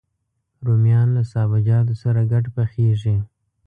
رومیان 0.65 1.07
له 1.15 1.21
سابهجاتو 1.31 1.93
سره 2.03 2.21
ګډ 2.31 2.45
پخېږي 2.55 3.15